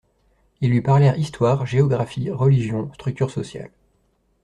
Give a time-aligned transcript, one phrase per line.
[0.61, 3.69] ils lui parlèrent histoire, géographie, religion, structures sociales